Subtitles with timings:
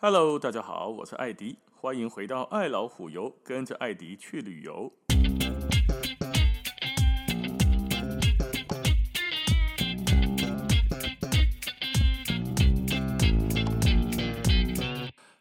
[0.00, 4.92] Hello，大家好，我是艾迪，欢迎回到爱老虎游，跟着艾迪去旅游。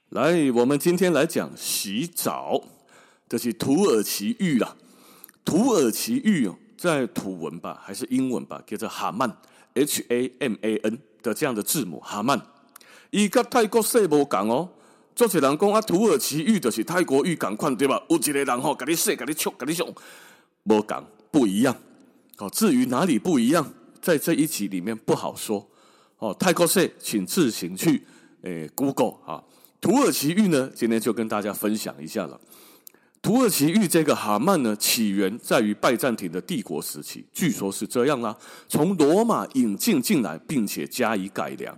[0.09, 2.63] 来，我们今天来讲洗澡，
[3.29, 4.75] 这是土耳其浴啦。
[5.45, 9.37] 土耳其浴哦，在土文吧还是英文吧，叫做哈曼
[9.75, 12.41] （H A M A N） 的这样的字母哈曼。
[13.11, 14.69] 伊甲泰国洗无共哦，
[15.15, 18.01] 做些人讲啊，土耳其浴就是泰国浴共款对吧？
[18.09, 19.87] 有一个人吼，甲你说，甲你冲，甲你上，
[20.63, 21.75] 无共不一样。
[22.37, 25.67] 哦，至于哪里不一样，在这一集里面不好说。
[26.19, 28.03] 哦，泰国洗，请自行去
[28.41, 29.43] 诶 Google 啊。
[29.79, 32.39] 土耳其浴呢，今天就跟大家分享一下了。
[33.21, 38.35] 土耳其浴这个哈曼呢，起源在于拜占庭的帝国时期，据说是这样啦，
[38.67, 41.77] 从罗马引进进来，并且加以改良。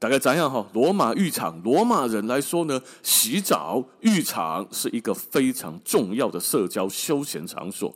[0.00, 0.66] 大概怎样哈？
[0.72, 7.94] 罗马浴场，罗马人来说呢，洗澡浴场是一个非常重要的社交休闲场所。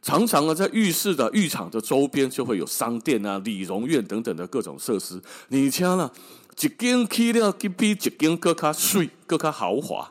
[0.00, 5.20] 常常呢，在浴室的浴场的周边就会有商店啊、理容院等等的各种设施。
[5.48, 6.08] 你瞧呢，
[6.56, 10.08] 一间去了比一间更加水、更加豪华。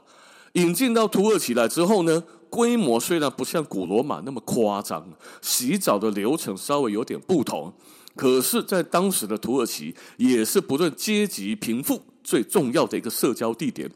[0.54, 5.08] 引进到土耳其来之后呢，规模虽然不像古罗马那么夸张，
[5.42, 7.74] 洗澡的流程稍微有点不同。
[8.20, 13.90] 可是，在当时的土耳其，也是不论阶级贫富最重要的一个社交地点。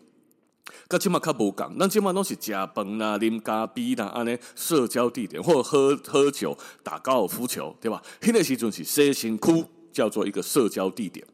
[0.87, 8.01] 噶起码卡不讲，那起码都是吃饭啦、啉咖啡啦，安尼社交地点，或喝喝酒、打高尔夫球，对吧？
[8.21, 11.27] 那个时阵是洗身躯，叫做一个社交地点。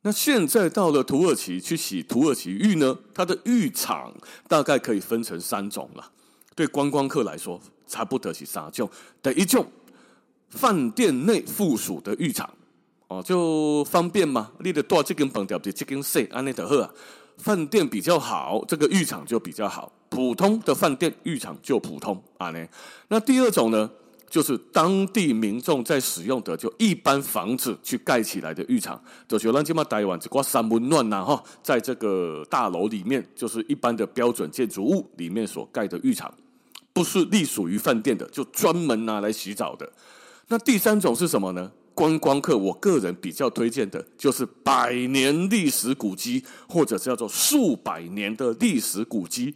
[0.00, 4.14] 那现在到了土耳其去洗土耳其浴呢，它的浴场
[4.48, 6.10] 大概可以分成三种了。
[6.54, 8.90] 对观光客来说，差不多是三种。
[9.22, 9.70] 第一种。
[10.50, 12.48] 饭店内附属的浴场，
[13.08, 14.50] 哦，就方便嘛。
[14.60, 16.90] 你的多这根绑掉，比这根细，安内的喝啊。
[17.36, 19.92] 饭店比较好，这个浴场就比较好。
[20.08, 22.68] 普通的饭店浴场就普通，安内。
[23.08, 23.88] 那第二种呢，
[24.28, 36.32] 就是当地民众在使用的，就一般房子去盖起来的浴场，就像咱这么台湾这挂三温暖呐哈，在这个大楼里面，就是一般的标准建筑物里面所盖的浴场，
[36.92, 39.88] 不是隶属于饭店的，就专门拿来洗澡的。
[40.48, 41.70] 那第三种是什么呢？
[41.94, 49.54] 观光客，我个人比较推荐的就是百年历史古迹，或者叫做数百年的历史古迹。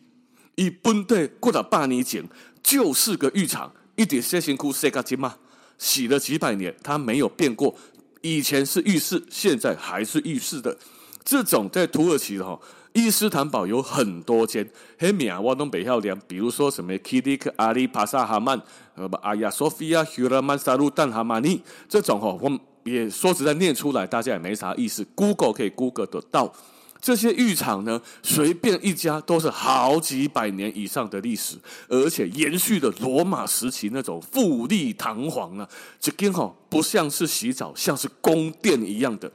[0.57, 2.23] 一本地过了八年前，
[2.63, 5.37] 就是个浴场，一点洗身躯洗个精嘛，
[5.79, 7.75] 洗了几百年，它没有变过。
[8.21, 10.77] 以前是浴室，现在还是浴室的。
[11.25, 12.59] 这种在土耳其的哈。
[12.93, 16.21] 伊斯坦堡有很多间，黑米啊，我都北晓念。
[16.29, 18.61] 比如说什么 Kilik 阿里帕萨哈曼，
[18.95, 25.07] 呃，阿亚索菲亚、希拉曼沙鲁丹哈马尼这种哈，我也说实在念出来，大家也没啥意思。
[25.15, 26.53] Google 可以 Google 得到
[27.01, 31.57] 这些浴场呢，随便一家都是好几百年以上的历史，
[31.89, 35.67] 而且延续了罗马时期那种富丽堂皇啊，
[35.99, 39.33] 这间哈不像是洗澡，像是宫殿一样的。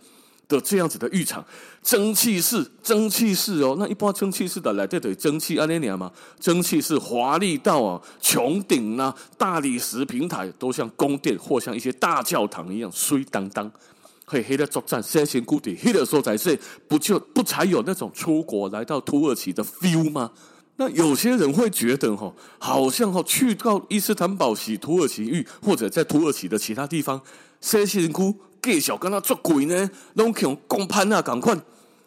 [0.47, 1.46] 的这样子的浴场，
[1.84, 13.69] 蒸汽式，蒸汽式哦，那一般蒸汽式的来这里蒸汽安尼尼嘛，蒸汽式华丽到啊，穹顶呐、大理石平台都像宫殿或像一些大教堂一样水当当，
[14.25, 20.31] 嘿，黑的作战先行固定，黑的时候才是不就不才有那种出国来到土耳其的 feel 吗？
[20.78, 27.19] 那有些人会觉得哈，好像哈去到伊斯坦堡洗土耳其浴，或者在土耳其的其他地方
[27.59, 28.34] 先行窟。
[28.62, 31.56] 介绍跟他做鬼呢，拢用公攀啊，赶快。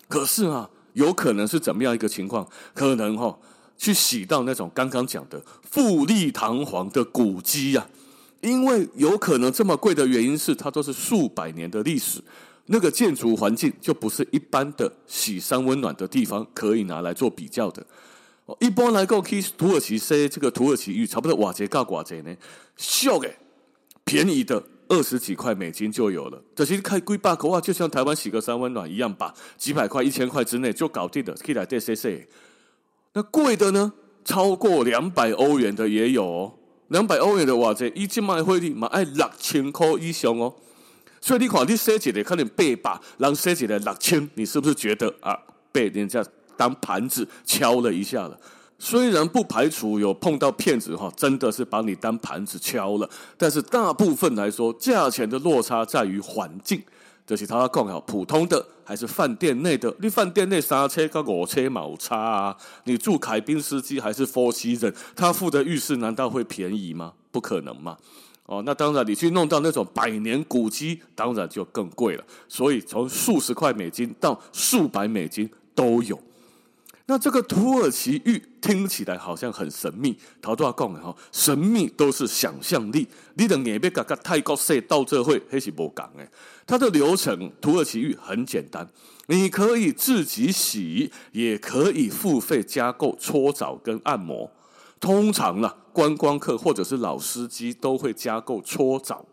[0.08, 2.46] 可是啊，有可能是怎么样一个情况？
[2.74, 3.38] 可能哈、哦，
[3.78, 7.90] 去洗到那种刚刚讲的富丽堂皇的古迹呀、啊，
[8.40, 12.20] 因为有可能这么贵的原因是，它都是数百年的历史，
[12.66, 17.86] 那个建筑环境就不是一般的洗山温暖的地方可以拿来做比较的。
[18.58, 22.34] 一般来讲，去土耳其洗这个土耳其浴，差不多瓦杰告瓦杰呢，
[22.76, 23.38] 秀诶，
[24.04, 24.60] 便宜的。
[24.90, 31.32] 二十几块美金就有了，这其实开贵八口啊，就像台湾洗个三温暖一样吧，几百块、一千块之内就搞定了。
[31.34, 32.26] 可以来 DCC，
[33.12, 33.92] 那贵的呢？
[34.24, 36.52] 超过两百欧元的也有哦，
[36.88, 40.52] 两百欧元的哇，这一斤卖汇率嘛，爱六千块以上哦。
[41.20, 45.38] 所以你看，你设计的可能八百，让设计的六千，你是不是觉得啊，
[45.70, 46.24] 被人家
[46.56, 48.38] 当盘子敲了一下了？
[48.82, 56.82] 虽然不排除有碰到骗子哈，真的是把你当盘子敲了，但是大部分来说，价钱的落差在于环境，
[57.26, 67.12] 就是他讲好普通的还是饭店内的，你饭店内三车跟五车毛差啊，你住凯宾斯基还是 Four Seasons，他付的浴室难道会便宜吗？
[67.30, 67.96] 不可能嘛！
[68.46, 76.18] 哦，那当然你去弄到那种百年古迹，当然就更贵了，所以从数十块美金到数百美金都有。
[77.06, 83.06] 那这个土耳其浴听起来好像很神秘，陶大讲的哈，神秘都是想象力。
[83.34, 86.26] 你的眼别嘎嘎太高塞到这会还是不讲的。
[86.66, 88.88] 它的流程土耳其浴很简单，
[89.26, 94.50] 你可以自己洗，也可以付费加购搓澡跟按摩。
[95.00, 99.24] 通常呢，观光客或者是老司机都会加购搓澡，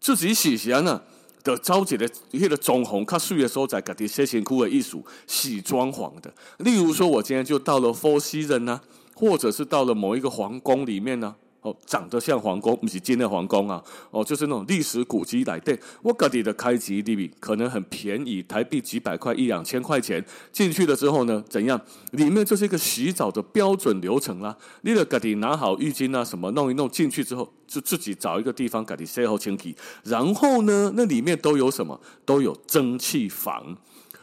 [0.00, 1.02] 自己洗洗呢。
[1.44, 6.32] 的招姐的迄个棕红，他睡的时候在家己洗身躯的艺术，洗装潢的。
[6.58, 8.80] 例如说，我今天就到了佛西人呢，
[9.14, 11.36] 或者是到了某一个皇宫里面呢。
[11.64, 13.82] 哦，长得像皇宫，不是真的皇宫啊！
[14.10, 20.22] 哦，就是那种历史古迹来对，我家里的开机利比可能很便宜，台币几百块一两千块钱
[20.52, 21.80] 进去了之后呢，怎样？
[22.10, 24.54] 里面就是一个洗澡的标准流程啦。
[24.82, 29.74] 你的家里拿好浴巾啊，什么弄一弄进去之后，就自己找一个地方家里洗好清洗。
[30.02, 31.98] 然后呢，那里面都有什么？
[32.26, 33.74] 都有蒸汽房。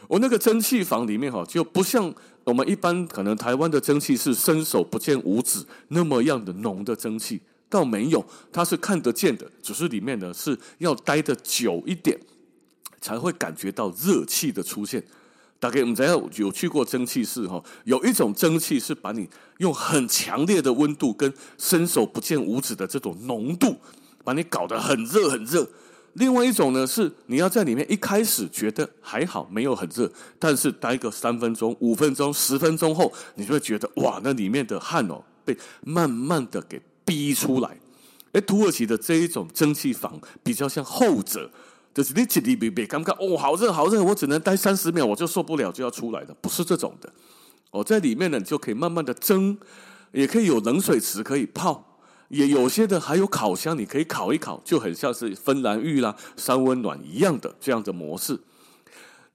[0.08, 2.14] 我那个蒸汽房里面哈，就不像。
[2.44, 12.18] 我们一般可能台湾的蒸汽是伸手不见五指那么样的浓的蒸汽，倒没有，它是看得见的，只是里面呢是要待得久一点，
[13.00, 15.00] 才会感觉到热气的出现。
[15.60, 23.76] 大概我们只要有去过蒸汽室哈，有一种蒸汽是把你用很强烈的温度跟伸手不见五指的这种浓度，
[24.24, 25.64] 把你搞得很热很热。
[26.14, 37.78] 另外一种呢，是你要在里面一开始觉得还好，没有很热，但是待个三分钟、五分钟、十分钟后，你就会觉得哇，那里面的汗哦，被慢慢的给逼出来。
[38.32, 41.50] 哎，土耳其的这一种蒸汽房比较像后者，
[41.94, 47.12] 就是你进里别别刚刚哦，好热好热，我只能待三十秒，我就受不了就要出来的，不是这种的。
[47.70, 49.56] 哦，在里面呢，你就可以慢慢的蒸，
[50.12, 51.91] 也可以有冷水池可以泡。
[52.32, 58.40] 也有些的还有烤箱，你可以烤一烤，就很像是芬兰浴啦、三温暖一样的这样的模式。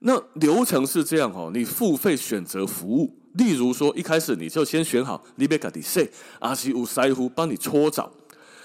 [0.00, 6.10] 那流程是这样哦，你付费选择服务，例如说一开始你就先选好 l i b e g a d i s e，
[6.40, 8.12] 阿西乌塞夫帮你搓澡。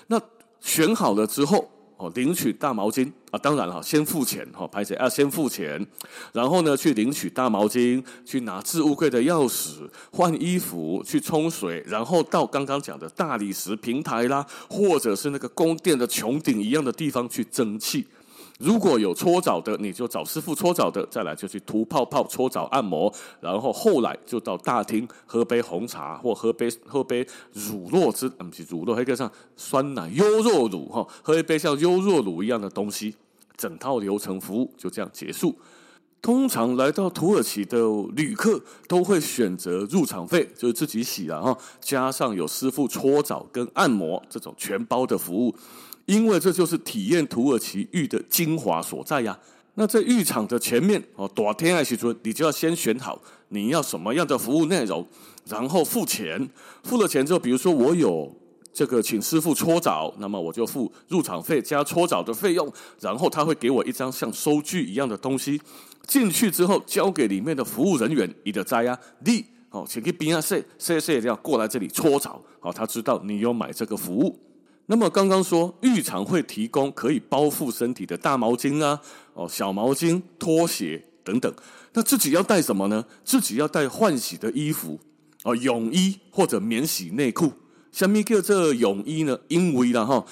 [0.07, 0.19] 那
[0.59, 1.69] 选好了之后。
[2.03, 5.87] 哦，领取大毛巾啊，当然了，先付钱哈，拍谁啊先付钱，
[6.33, 18.05] 然后呢，去领取大毛巾，去拿置物柜的钥匙，换衣服，去冲水，然后到刚刚讲的大理石平台啦，或者是那个宫殿的穹顶一样的地方去蒸汽。
[18.59, 23.11] 如果有搓澡的，你就找师傅搓澡的；再来就去涂泡泡、搓澡、按摩，
[23.41, 33.15] 然后后来就到大厅喝杯红茶或喝杯喝杯乳酪汁，嗯，不是乳酪，还可以上酸奶优酪乳哈，喝一杯像优酪乳一样的东西，
[33.57, 35.55] 整套流程服务就这样结束。
[36.21, 37.79] 通常来到土耳其的
[38.15, 45.53] 旅客都会选择入场费，就是自己洗了哈，加上有师傅搓澡跟按摩这种全包的服务。
[46.05, 49.37] 因为这就是体验土耳其浴的精华所在呀。
[49.75, 53.19] 那在浴场的前面哦，大天爱西村，你就要先选好
[53.49, 55.03] 你要什么样的服务内容，
[55.47, 56.47] 然后付钱。
[56.83, 58.31] 付了钱之后，比如说我有
[58.71, 62.71] 这个请师傅搓澡，那么我就付入场费加搓澡的费用。
[62.99, 65.59] 然后他会给我一张像收据一样的东西，
[66.05, 68.95] 进去之后交给里面的服务人员，你的在呀，
[69.25, 74.37] 你哦，请给宾亚塞塞塞这样过来这里搓澡，好，他知道你有买这个服务。
[74.87, 78.99] 那么刚刚说浴场会提供可以包覆身体的大毛巾啊，
[79.33, 81.53] 哦，小毛巾、拖鞋等等。
[81.93, 83.05] 那自己要带什么呢？
[83.23, 84.99] 自己要带换洗的衣服
[85.43, 87.53] 哦，泳衣或者免洗内裤。
[87.91, 90.25] 下面叫这泳衣呢，因为了哈，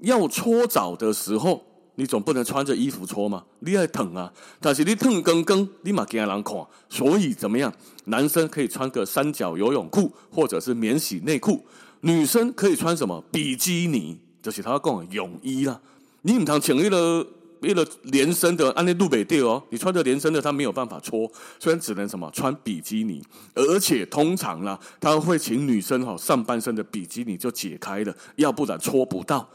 [0.00, 1.64] 要搓澡的时候，
[1.94, 4.32] 你总不能穿着衣服搓嘛，你爱烫啊。
[4.58, 7.72] 但是你烫更更，你嘛惊人看，所以怎么样？
[8.06, 11.64] 男生可以穿个三角游泳裤或者是免洗内裤。
[12.04, 13.24] 女生可以穿什么？
[13.32, 15.80] 比基尼，就是他讲的泳衣啦。
[16.20, 17.26] 你唔通请一个
[17.62, 19.62] 一个连身的，安尼露北地哦。
[19.70, 21.26] 你穿着连身的，他没有办法搓，
[21.58, 23.22] 虽然只能什么穿比基尼。
[23.54, 29.48] 而且通常啦，他会请女生哈上半身的比基尼就解开了，要不然搓不到。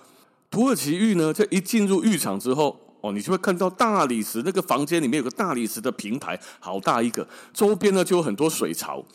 [0.50, 9.06] 土耳其浴呢，这一进入浴场之后，哦，你就会看到大理石那个房间里面有个大理石的平台，好大一个，周边呢就有很多水槽。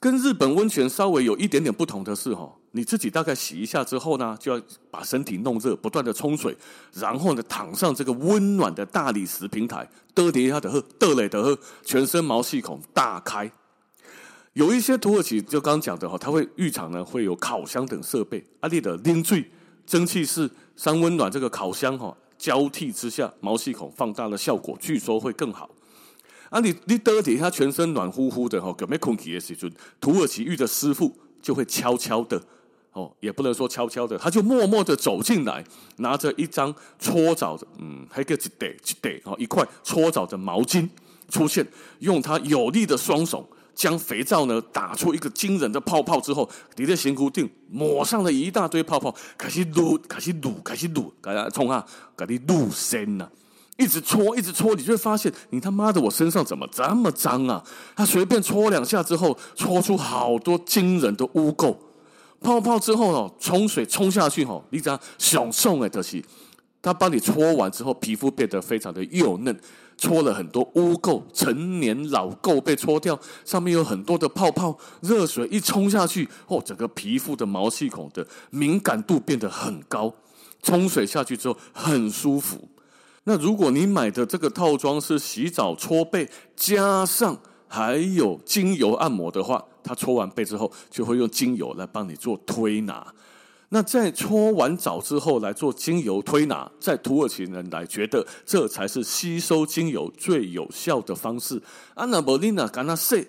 [0.00, 6.56] 跟日本温泉稍微有一点点不同的是，哈，你自己大概洗一下之后呢，就要把身体弄热，不断的冲水，
[6.94, 13.50] 然后呢躺上这个温暖的大理石平台，得叠下的喝，得嘞的喝，全身毛细孔大开。
[14.54, 19.50] 有一些土耳其就刚讲的哈，它会浴场呢会有烤箱等设备，阿里的冷水
[19.86, 25.70] 蒸汽室、三温暖这个烤箱哈交替之下，毛细孔放大的效果，据说会更好。
[26.52, 32.40] 啊你，你你得底下全身暖乎乎的吼，有没空气的时阵，土耳其浴的师傅就会悄悄的
[32.92, 35.64] 哦，也不能说悄悄的，他就默默的走进来，
[35.96, 40.86] 拿着一张搓澡的，嗯，还个一叠一叠哦，一块搓澡的毛巾
[41.30, 41.66] 出现，
[42.00, 51.82] 用他有力的双手将肥皂呢打出一个惊人的泡泡之后，你的仙姑定抹上了一大堆泡泡，开始撸，开始撸，开始撸，给他冲啊，
[52.14, 53.26] 给你撸身呐，
[53.82, 57.62] 一直搓，一直搓，你就会发现，你他妈的，我身上怎么这么脏啊？
[57.96, 61.76] 他随便搓两下之后，搓出好多惊人的污垢。
[62.40, 66.24] 泡泡之后哦，冲水冲下去哦，你这样享受哎，德西，
[66.80, 69.58] 他帮你搓完之后，皮肤变得非常的幼嫩。
[69.98, 74.76] 搓了很多污垢、陈年老垢被搓掉，上面有很多的泡泡。
[75.00, 80.12] 热水一冲下去，哦，整个皮肤的毛细孔的敏感度变得很高。
[80.62, 82.68] 冲水下去之后很舒服。
[83.24, 87.38] 那如果你买的这个套装是洗澡搓背，加上
[87.68, 93.14] 还有精油按摩的话，它搓完背之后就会用精油来帮你做推拿。
[93.68, 101.62] 那在搓完澡之后来做精油推拿，在土耳其人来觉得这才是吸收精油最有效的方式。
[101.94, 103.26] 安娜博丽娜甘那塞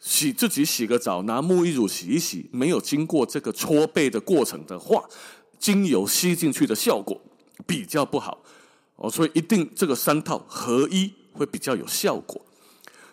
[0.00, 5.04] 洗自己洗个澡，拿沐浴乳洗一洗，没有经过这个搓背的过程的话，
[5.58, 7.20] 精油吸进去的效果
[7.64, 8.42] 比较不好
[8.96, 12.40] 哦，所以一定这个三套合一会比较有效果。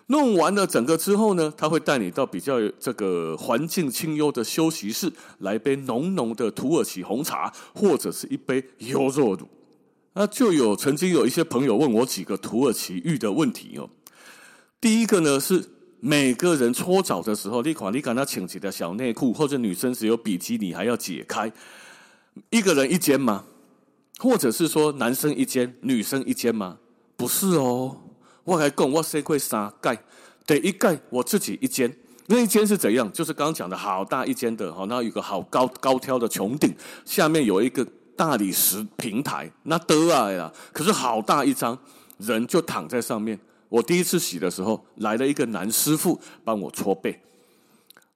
[0.08, 9.48] 弄完了整个之后呢，他会带你到比较这个环境清幽的休息室，来杯浓浓的土耳其红茶，或者是一杯优酪乳。
[10.14, 13.88] 那就有曾经有一些朋友问我几个土耳其浴的问题哦。
[14.80, 15.64] 第一个呢是
[16.00, 21.50] 每个人搓澡的时候，你看你看他穿起的小内裤，或者女生只有比基尼还要解开，
[22.50, 23.44] 一个人一间吗？
[24.18, 26.78] 或者是说男生一间，女生一间吗？
[27.16, 27.96] 不是哦。
[28.44, 29.96] 我来讲，我先会三盖，
[30.46, 31.94] 得一盖我自己一间，
[32.26, 33.10] 那一间是怎样？
[33.12, 41.78] 就是刚刚讲的好大一间的，好，那有个好高高挑的穹顶，下面有一个大理石平台，那得啊呀，可是好大一张，
[42.18, 43.38] 人就躺在上面。
[43.68, 47.18] 我第一次洗的时候，来了一个男师傅帮我搓背，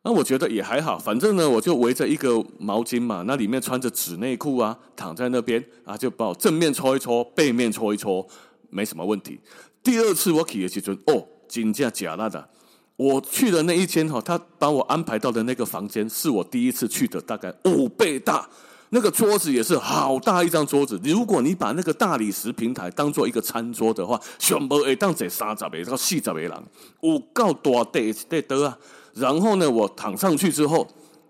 [0.06, 8.24] 那我觉得也还好，反正呢，我就围着一个毛巾嘛，那里面穿着纸内裤啊，躺在那边啊，就把我正面搓一搓，背面搓一搓，
[8.70, 9.40] 没什么问题。
[9.82, 12.48] 第二次我去的时阵，哦，真正假那的。
[12.94, 18.48] 我去的那一间哈，他把我安排到的那个房间，是我第一次去的，大概五倍大。
[18.90, 21.00] 那个桌子也是好大一张桌子。
[21.02, 26.52] 如果你把那个大理石平台当做一个餐桌的话，全部会当这三十个到四十个人，
[27.00, 28.78] 有够大得得得啊！
[29.14, 30.86] 然后呢，我躺上去之后，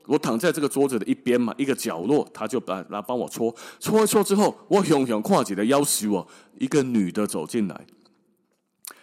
[0.07, 6.27] 我躺在这个桌子的一边嘛，一个角落，他就把来帮我搓搓一搓之后，我熊熊跨起的腰时我，
[6.59, 7.87] 一个女的走进来。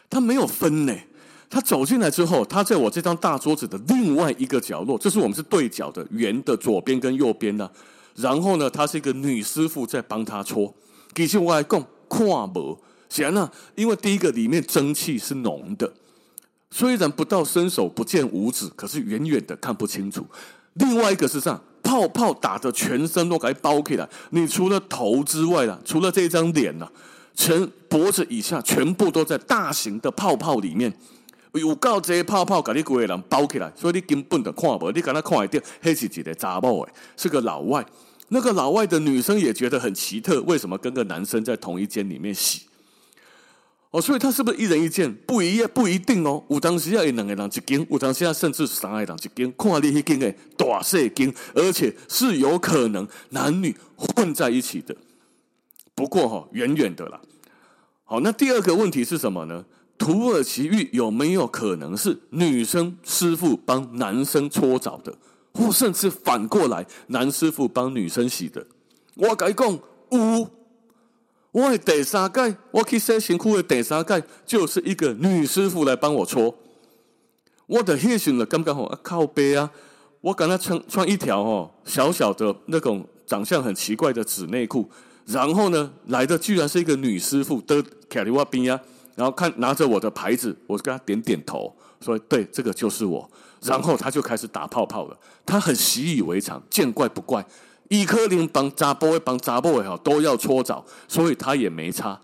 [0.10, 0.95] 他没有分呢，
[1.50, 7.67] 他走进来之后，他在我这张大桌子的另外一个角落，这是我们是对角的圆的左边跟右边呢。
[8.15, 10.74] 然后呢，他是一个女师傅在帮他搓。
[11.15, 12.77] 其实我来讲，看无，
[13.10, 15.91] 显然呢，因为第一个里面蒸汽是浓的，
[16.72, 20.25] 虽然不到伸手不见五指，可是远远的看不清楚。
[20.74, 26.89] 另外一个是这样，泡泡打得全身都给包起来，你除了头之外啦，除了这张脸呐。
[27.36, 30.96] 全脖子以下全部都在大型的泡泡里面，
[31.60, 37.86] 有够这些泡泡把你整个人包起来，所以你根本就看不，你刚才看一点，黑漆漆的杂某诶，是个老外。
[38.29, 42.63] 那个老外的女生也觉得很奇特，为什么跟个男生在同一间里面洗？
[43.91, 45.13] 哦，所以他是不是一人一间？
[45.27, 46.43] 不一样，不一定哦。
[46.50, 54.95] 有当时要一两个人一间，有当时要甚至三个人一间，看你那间诶大细间，而且是有可能男女混在一起的。
[55.93, 57.22] 不过哈，远远的啦。
[58.03, 59.63] 好，那第二个问题是什么呢？
[60.03, 65.15] 土耳其浴有没有可能是女生师傅帮男生搓澡的，
[65.53, 68.67] 或甚至反过来，男师傅帮女生洗的？
[69.15, 69.79] 我跟你讲，
[70.12, 70.50] 有。
[71.53, 76.53] 我的第三盖，我去洗身躯的第三盖，就是一个女师傅来帮我搓。
[77.67, 79.72] 我的黑熊了，刚刚好靠背啊，
[80.19, 84.89] 我刚刚穿穿一条哦小小的那种长相很奇怪的纸内裤。
[85.27, 88.77] 然后呢，来的居然是一个女师傅的凯里瓦宾呀，
[89.15, 93.29] 然后看拿着我的牌子，我跟他点点头，说对，这个就是我。
[93.62, 97.46] 然后他就开始打泡泡了，他很习以为常，见怪不怪。
[97.89, 102.20] 一颗零帮扎波帮扎波也好，都要搓澡，所以他也没差。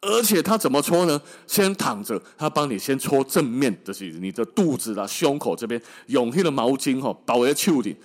[0.00, 1.20] 而且他怎么搓呢？
[1.46, 7.96] 先躺着，他帮你先搓正面，就是你的肚子啦、胸口这边，用那个毛巾哈包在手里，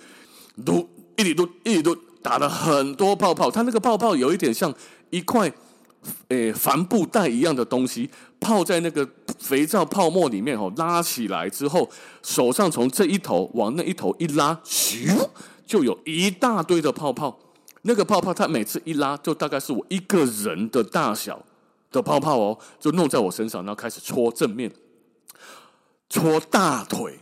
[0.66, 1.96] 撸一里都一里都。
[2.20, 4.74] 打了很多泡泡，它那个泡泡有一点像
[5.10, 5.50] 一块
[6.28, 8.08] 诶帆布袋一样的东西，
[8.40, 11.88] 泡在那个肥皂泡沫里面哦，拉起来之后，
[12.22, 15.28] 手上从这一头往那一头一拉，咻，
[15.66, 17.38] 就有一大堆的泡泡。
[17.82, 21.44] 那个泡泡，它每次一拉，就大概是我一个人的大小
[21.90, 24.70] 的泡泡哦，就弄在我身上，然后开始搓正面，
[26.08, 27.18] 搓大腿。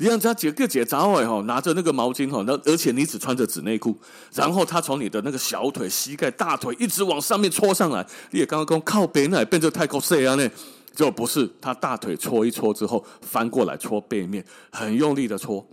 [0.00, 3.94] 你让他解个解杂尾哈，拿着那个毛巾哈，那而且你只穿着纸内裤，
[4.32, 10.50] 然后他从你的那个小腿、膝盖、大腿一直往上面戳上来，你也刚刚靠背那变成太空塞啊呢？
[10.94, 14.42] 就不是，他大腿搓一搓之后翻过来搓背面，
[14.72, 15.64] 很用力的搓。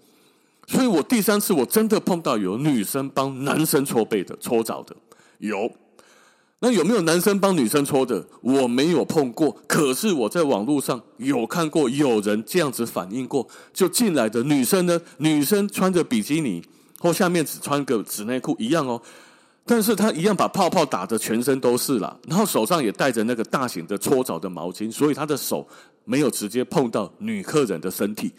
[0.68, 4.94] 所以我第三次我真的碰到有女生帮男生搓背的、搓澡的，
[5.38, 5.72] 有。
[6.60, 8.26] 那有没有男生帮女生搓的？
[8.42, 13.48] 我没有碰过，可是我在网络上有看过有人这样子反映过。
[13.72, 16.64] 就进来的女生呢，女生穿着比基尼
[17.00, 19.00] 或下面只穿个纸内裤一样哦，
[19.68, 25.68] 但是她一样把泡泡打得全身都是啦，然后手上也带着那个大型的搓澡的毛巾，所以她的手
[26.06, 28.34] 没有直接碰到女客人的身体，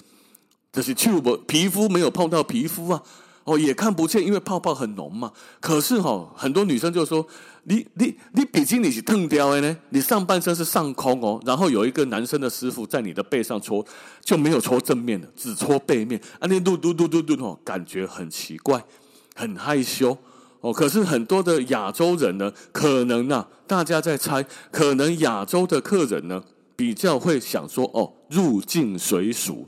[0.72, 3.00] 这是 tube 皮肤没有碰到皮肤啊。
[3.48, 5.32] 哦，也看不见，因为泡泡很浓嘛。
[5.58, 7.26] 可是哈、哦，很多女生就说
[7.64, 9.76] ：“你你你比基尼是烫掉的呢？
[9.88, 13.82] 你上半身是上空哦，然后有一个男生的师傅在你的背上搓，
[14.20, 16.20] 就没有搓正面的，只搓背面。
[16.38, 18.84] 啊，你嘟嘟嘟嘟嘟哦，感觉很奇怪，
[19.34, 20.16] 很害羞
[20.60, 20.70] 哦。
[20.70, 26.44] 可是很多的亚洲人呢，可能呢、啊，大家在猜，可能亚洲的客人呢，
[26.76, 29.66] 比较会想说：哦，入境随俗。”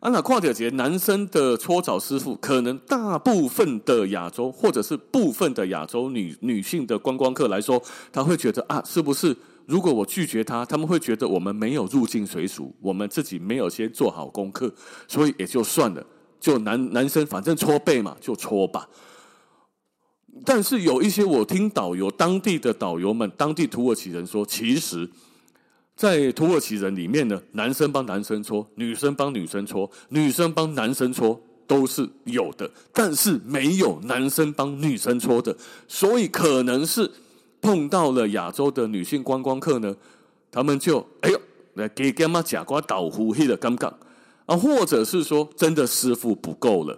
[0.00, 7.80] 啊，那跨条节男生的搓澡师傅，可能大部分的亚洲或者是部分的亚洲女女性的观光客来说，
[8.10, 14.72] 他会觉得啊，是不是如果我拒绝他，他们会觉得我们没有入境随俗，我们自己没有先做好功课，
[15.06, 16.02] 所以也就算了，
[16.40, 18.88] 就男男生反正搓背嘛，就搓吧。
[20.46, 25.10] 但是有一些我听导游当地的导游们，当地土耳其人说，其实。
[26.00, 35.54] 在土耳其人里面呢，男生帮男生搓，女生帮女生搓，女生帮男生搓都是有的，但是没有男生帮女生搓的，
[35.86, 37.10] 所以可能是
[37.60, 39.94] 碰到了亚洲的女性观光客呢，
[40.50, 41.38] 他们就哎呦
[41.74, 43.92] 来给干妈假瓜倒呼嘿的尴尬
[44.46, 46.96] 啊，或者是说真的师傅不够了，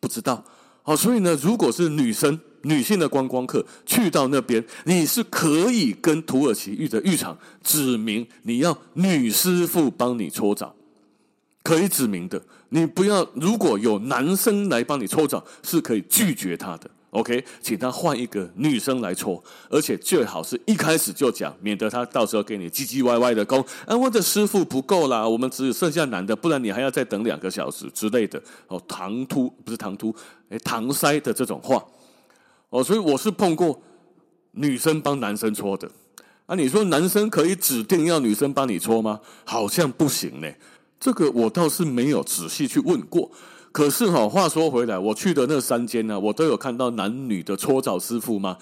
[0.00, 0.42] 不知道
[0.82, 2.40] 好，所以呢，如果是女生。
[2.64, 10.74] 女性的观光客去到那边，你是可以跟土耳其浴的浴场指明你要女师傅帮你搓澡，
[11.62, 12.42] 可以指明的。
[12.70, 16.90] 你不要，如果有男生来帮你搓澡，是可以拒绝他的。
[17.10, 23.64] OK，请他换一个女生来搓，而且最好是一开始就讲，免得他到时候给你唧唧歪歪的讲。
[23.86, 28.42] 啊，我的师傅不够啦，我们只剩下男的，不然你还要再等两个小时之类的。
[28.66, 30.12] 哦，唐突不是唐突，
[30.48, 31.80] 哎，搪塞的这种话。
[32.74, 33.80] 哦，所以我是碰过
[34.50, 35.88] 女生帮男生搓的
[36.46, 36.56] 啊。
[36.56, 39.20] 你说男生可以指定要女生帮你搓吗？
[39.44, 40.52] 好像不行呢。
[40.98, 43.30] 这个我倒是没有仔细去问过。
[43.70, 48.56] 可是哈，话说回来，我去的那三间呢，我都有看到男女的搓澡师傅吗？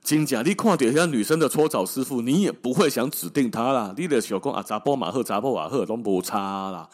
[0.00, 0.42] 真假？
[0.42, 3.92] 你看底下女生的搓澡师傅，你也不会想指定他啦。
[3.98, 6.88] 你的小公啊，查波马赫、查波瓦赫都不差啦。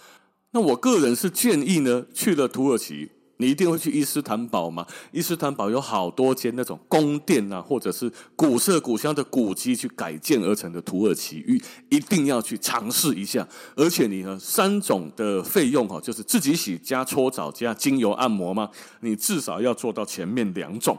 [0.53, 3.11] 那我个人是建议呢，去了土耳其。
[3.43, 4.87] 你一定会去伊斯坦堡吗？
[5.11, 13.47] 伊斯坦堡有好多间那种宫殿啊，或者是古色古香的古迹去改建而成的土耳其浴，一定要去尝试一下。
[13.75, 20.97] 而且你呢，三种的费用哈，就是自己洗加搓澡加精油按摩嘛，你至少要做到前面两种，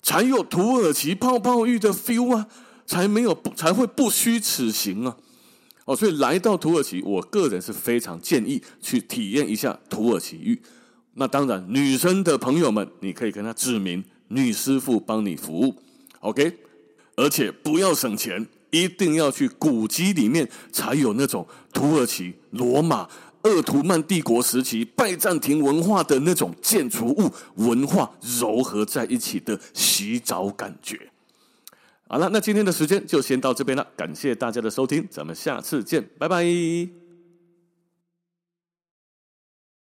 [0.00, 2.46] 才有土耳其泡泡浴的 feel 啊，
[2.86, 5.16] 才没有才会不虚此行啊。
[5.84, 10.60] 哦，所以来到土耳其，我个人是非常建议去体验一下土耳其浴。
[11.18, 15.74] 那当然，女生的朋友们，你可以跟她指明女师傅帮你服务
[16.20, 16.58] ，OK？
[17.16, 23.08] 而且不要省钱，一定要去古迹里面才有那种土耳其、罗马、
[23.42, 31.00] 鄂图曼帝国时期拜占庭文化的那种建筑物文化糅合在一起的洗澡感觉。
[32.08, 37.05] 好了，那今天的时间就先到这边了，感谢大家的收听，咱们下次见，拜拜。